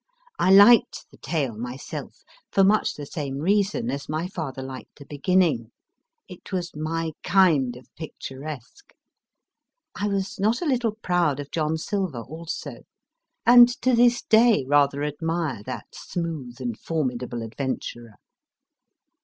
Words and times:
1 0.39 0.57
liked 0.57 1.05
the 1.11 1.17
tale 1.17 1.55
myself, 1.55 2.23
for 2.51 2.63
much 2.63 2.95
the 2.95 3.05
same 3.05 3.37
reason 3.37 3.91
as 3.91 4.09
my 4.09 4.27
father 4.27 4.63
liked 4.63 4.97
the 4.97 5.05
beginning: 5.05 5.69
it 6.27 6.51
was 6.51 6.75
my 6.75 7.11
kind 7.21 7.75
of 7.75 7.85
picturesque. 7.95 8.95
I 9.93 10.07
was 10.07 10.39
not 10.39 10.59
a 10.59 10.65
little 10.65 10.95
proud 11.03 11.39
of 11.39 11.51
John 11.51 11.77
Silver, 11.77 12.21
also; 12.21 12.77
and 13.45 13.69
to 13.83 13.93
this 13.93 14.23
day 14.23 14.65
rather 14.67 15.03
admire 15.03 15.61
that 15.67 15.93
smooth 15.93 16.59
and 16.59 16.79
formidable 16.79 17.43
adventurer. 17.43 18.15